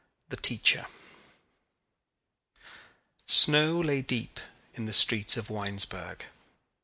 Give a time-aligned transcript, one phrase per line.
[0.29, 0.87] THE TEACHER
[3.27, 4.39] Snow lay deep
[4.73, 6.25] in the streets of Winesburg.